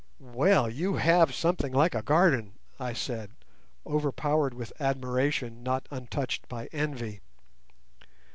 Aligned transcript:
"Well, 0.33 0.67
you 0.67 0.95
have 0.95 1.31
something 1.35 1.71
like 1.73 1.93
a 1.93 2.01
garden!" 2.01 2.53
I 2.79 2.91
said, 2.93 3.33
overpowered 3.85 4.55
with 4.55 4.73
admiration 4.79 5.61
not 5.61 5.87
untouched 5.91 6.49
by 6.49 6.65
envy. 6.71 7.19